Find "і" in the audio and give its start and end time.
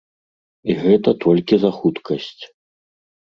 0.69-0.75